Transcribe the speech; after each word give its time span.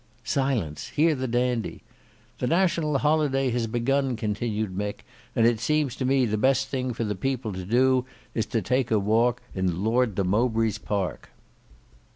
"Silence; 0.25 0.87
hear 0.89 1.13
the 1.13 1.27
Dandy!" 1.27 1.83
"The 2.39 2.47
National 2.47 2.97
Holiday 2.97 3.51
has 3.51 3.67
begun," 3.67 4.15
continued 4.15 4.75
Mick, 4.75 5.03
"and 5.35 5.45
it 5.45 5.59
seems 5.59 5.95
to 5.97 6.05
me 6.05 6.25
the 6.25 6.39
best 6.39 6.69
thing 6.69 6.91
for 6.91 7.03
the 7.03 7.13
people 7.13 7.53
to 7.53 7.63
do 7.65 8.05
is 8.33 8.47
to 8.47 8.63
take 8.63 8.89
a 8.89 8.97
walk 8.97 9.43
in 9.53 9.83
Lord 9.83 10.15
de 10.15 10.23
Mowbray's 10.23 10.79
park." 10.79 11.29